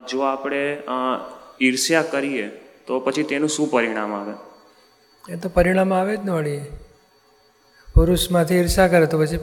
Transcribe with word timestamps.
જો 0.00 0.20
આપણે 0.20 0.78
ઈર્ષ્યા 1.60 2.02
કરીએ, 2.02 2.46
તો 2.86 3.00
પછી 3.00 3.22
તેનું 3.22 3.48
શું 3.48 3.70
પરિણામ 3.70 4.12
આવે? 4.14 4.34
એ 5.32 5.36
તો 5.36 5.48
પરિણામ 5.48 5.94
આવે 5.94 6.16
જ 6.16 6.20
ને 6.24 6.32
વળી. 6.32 6.60
પુરુષમાંથી 7.94 8.54
ઈર્ષા 8.54 8.88
કરે 8.88 9.06
તો 9.06 9.20
પછી 9.20 9.38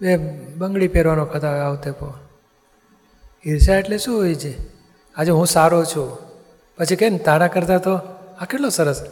બે 0.00 0.16
બંગડી 0.60 0.88
પહેરવાનો 0.88 1.24
કથા 1.24 1.48
આવતે 1.66 1.90
પો. 1.90 2.12
ઈર્ષ્યા 3.46 3.78
એટલે 3.78 3.98
શું 3.98 4.16
હોય 4.16 4.34
છે? 4.34 4.52
આજે 5.16 5.30
હું 5.30 5.46
સારો 5.46 5.84
છું. 5.84 6.08
પછી 6.78 6.96
કે 6.96 7.10
ને 7.10 7.18
તારા 7.18 7.48
કરતાં 7.48 7.82
તો 7.82 7.94
આ 8.40 8.44
કેટલો 8.50 8.68
સરસ. 8.68 9.02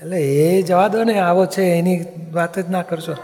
એટલે 0.00 0.18
એ 0.22 0.62
જવા 0.62 0.88
દો 0.88 1.04
ને, 1.04 1.18
આવો 1.18 1.46
છે, 1.46 1.62
એની 1.62 2.04
વાત 2.32 2.58
જ 2.58 2.68
ના 2.70 2.82
કરશો. 2.82 3.14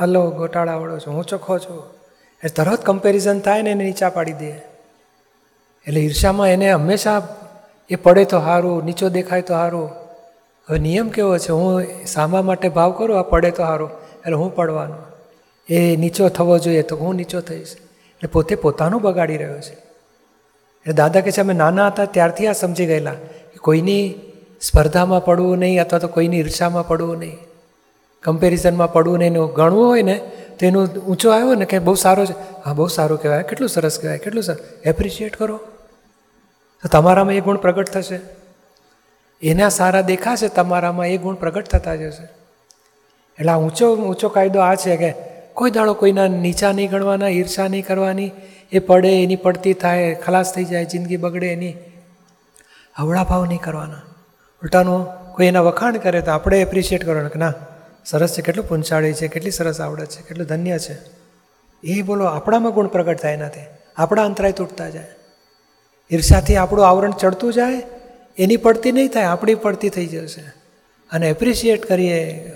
હલો 0.00 0.30
ગોટાળાવાળો 0.30 0.98
છું, 0.98 1.14
હું 1.14 1.24
ચોખ્ખો 1.24 1.58
છું. 1.58 1.82
એ 2.42 2.48
તરત 2.48 2.80
કમ્પેરિઝન 2.84 3.40
થાય 3.40 3.62
ને 3.62 3.70
એને 3.70 3.84
નીચા 3.84 4.10
પાડી 4.10 4.32
દે. 4.32 4.73
એટલે 5.86 6.00
ઈર્ષામાં 6.00 6.48
એને 6.48 6.72
હંમેશા 6.72 7.36
એ 7.90 7.94
પડે 7.94 8.24
તો 8.24 8.40
સારું 8.40 8.84
નીચો 8.84 9.08
દેખાય 9.08 9.42
તો 9.42 9.54
સારું 9.54 9.90
હવે 10.68 10.78
નિયમ 10.78 11.08
કેવો 11.08 11.38
છે? 11.38 11.52
હું 11.52 11.86
સામા 12.06 12.42
માટે 12.42 12.68
ભાવ 12.68 12.92
કરું, 12.92 13.18
આ 13.18 13.22
પડે 13.22 13.50
તો 13.50 13.62
સારું 13.62 13.90
એટલે 13.90 14.34
હું 14.34 14.54
પડવાનો. 14.54 14.94
એ 15.68 15.96
નીચો 15.96 16.28
થવો 16.28 16.58
જોઈએ 16.58 16.82
તો 16.82 16.96
હું 16.96 17.14
નીચો 17.14 17.40
થઈશ. 17.40 17.72
એટલે 17.72 18.28
પોતે 18.28 18.54
પોતાનું 18.54 19.02
બગાડી 19.02 19.36
રહ્યો 19.36 19.60
છે. 19.60 19.72
એટલે 19.72 20.92
દાદા 20.92 21.20
કે 21.20 21.30
છે, 21.30 21.40
અમે 21.40 21.54
નાના 21.54 21.86
હતા 21.86 22.04
ત્યારથી 22.04 22.46
આ 22.46 22.52
સમજી 22.52 22.86
ગયેલા 22.86 23.12
કે 23.12 23.56
કોઈની 23.56 24.14
સ્પર્ધામાં 24.60 25.24
પડવું 25.24 25.58
નહીં 25.58 25.82
અથવા 25.82 25.98
તો 25.98 26.08
કોઈની 26.08 26.38
ઈર્ષામાં 26.40 26.88
પડવું 26.88 27.18
નહીં. 27.18 27.38
કમ્પેરિઝનમાં 28.22 28.92
પડવું 28.92 29.18
નહીં. 29.18 29.30
એનું 29.30 29.52
ગણવું 29.52 29.86
હોય 29.86 30.02
ને, 30.02 30.20
તો 30.60 30.66
એનું 30.66 30.86
ઊંચો 30.86 31.30
આવ્યો 31.30 31.54
ને 31.54 31.64
કે 31.64 31.78
બહુ 31.78 31.94
સારો 31.94 32.26
છે. 32.26 32.32
હા, 32.64 32.72
બહુ 32.72 32.86
સારું 32.86 33.22
કહેવાય. 33.22 33.42
કેટલું 33.42 33.68
સરસ 33.68 33.98
કહેવાય, 33.98 34.18
કેટલું 34.18 34.44
સરસ 34.44 34.56
એપ્રિશિએટ 34.84 35.36
કરો. 35.36 35.60
તમારામાં 36.88 37.34
એ 37.34 37.40
ગુણ 37.40 37.56
પ્રગટ 37.56 37.88
થશે. 37.88 38.20
એના 39.42 39.68
સારા 39.68 40.00
દેખાશે, 40.00 40.48
તમારામાં 40.48 41.08
એ 41.08 41.16
ગુણ 41.16 41.34
પ્રગટ 41.34 41.64
થતા 41.64 41.94
જશે. 41.94 42.24
એટલે 43.38 43.52
આ 43.52 43.56
ઊંચો 43.56 43.96
ઊંચો 43.96 44.28
કાયદો 44.28 44.60
આ 44.60 44.74
છે 44.74 44.96
કે 44.96 45.14
કોઈ 45.54 45.70
દાડો 45.70 45.94
કોઈના 45.94 46.26
નીચા 46.26 46.72
નહીં 46.72 46.90
ગણવાના, 46.90 47.28
ઈર્ષા 47.28 47.68
નહીં 47.68 47.86
કરવાની, 47.86 48.30
એ 48.72 48.78
પડે, 48.78 49.22
એની 49.22 49.36
પડતી 49.36 49.72
થાય, 49.72 50.14
ખલાસ 50.14 50.54
થઈ 50.54 50.64
જાય, 50.64 50.84
જિંદગી 50.84 51.16
બગડે 51.16 51.52
એની. 51.52 51.76
હવળા 52.94 53.24
ભાવ 53.24 53.44
નહીં 53.44 53.60
કરવાના. 53.60 54.02
ઉલટાનો 54.62 55.06
કોઈ 55.34 55.46
એના 55.46 55.60
વખાણ 55.60 55.96
કરે 55.96 56.20
તો 56.20 56.30
આપણે 56.30 56.60
એપ્રિશિએટ 56.60 57.04
કરવાનું 57.04 57.30
કે 57.30 57.38
ના, 57.38 57.52
સરસ 58.04 58.32
છે, 58.32 58.42
કેટલું 58.42 58.68
પૂંછાળી 58.68 59.12
છે, 59.12 59.28
કેટલી 59.28 59.50
સરસ 59.50 59.80
આવડત 59.80 60.06
છે, 60.06 60.22
કેટલું 60.22 60.46
ધન્ય 60.46 60.78
છે. 60.78 60.96
એ 61.82 62.02
બોલો, 62.02 62.24
આપણામાં 62.24 62.72
ગુણ 62.72 62.86
પ્રગટ 62.86 63.18
થાય 63.18 63.32
એનાથી. 63.32 63.60
આપણા 63.96 64.24
અંતરાય 64.24 64.52
તૂટતા 64.52 64.88
જાય. 64.88 65.06
ઈર્ષાથી 66.10 66.56
આપણું 66.56 66.88
આવરણ 66.88 67.10
ચડતું 67.10 67.52
જાય, 67.52 67.82
એની 68.38 68.56
પડતી 68.56 68.92
નહીં 68.92 69.08
થાય, 69.08 69.24
આપણી 69.24 69.54
પડતી 69.54 69.88
થઈ 69.88 70.06
જશે. 70.06 70.40
અને 71.12 71.28
એપ્રિશિએટ 71.28 71.86
કરીએ, 71.86 72.50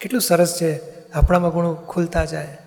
કેટલું 0.00 0.22
સરસ 0.22 0.56
છે, 0.60 0.80
આપણામાં 1.10 1.50
ગુણ 1.50 1.74
ખુલતા 1.74 2.24
જાય. 2.24 2.58